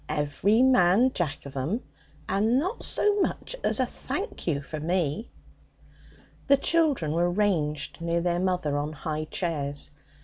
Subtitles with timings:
[0.09, 1.81] 'Every man jack of 'em,
[2.27, 5.29] and not so much as a thank you for me!'
[6.47, 9.91] The children were ranged near their mother on high chairs.